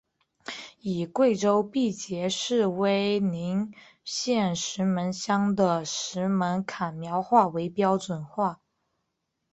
[0.79, 3.71] 以贵州毕节市威宁
[4.03, 8.55] 县石门乡的石门坎苗话为标准音。